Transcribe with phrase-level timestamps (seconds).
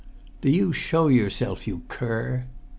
[0.41, 2.47] "Do you show yourself, you cur!"